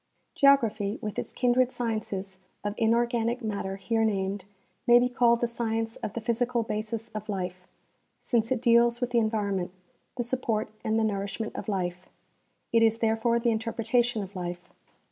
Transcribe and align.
Geography, 0.33 0.97
with 0.99 1.19
its 1.19 1.31
kindred 1.31 1.71
sciences 1.71 2.39
of 2.63 2.73
inorganic 2.75 3.43
matter 3.43 3.75
here 3.75 4.03
named, 4.03 4.45
ma}^ 4.89 4.99
be 4.99 5.07
called 5.07 5.41
the 5.41 5.47
science 5.47 5.95
of 5.97 6.13
the 6.13 6.21
physical 6.21 6.63
basis 6.63 7.09
of 7.09 7.29
life, 7.29 7.67
since 8.19 8.51
it 8.51 8.63
deals 8.63 8.99
with 8.99 9.11
the 9.11 9.19
environment, 9.19 9.69
the 10.17 10.23
support 10.23 10.69
and 10.83 10.97
the 10.97 11.03
nourishment 11.03 11.55
of 11.55 11.69
life; 11.69 12.09
it 12.73 12.81
is 12.81 12.97
therefore 12.97 13.37
the 13.39 13.51
interpretation 13.51 14.23
of 14.23 14.35
life. 14.35 14.73